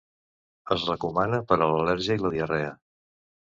[0.75, 2.75] Es recomana per a l'al·lèrgia i la diarrea.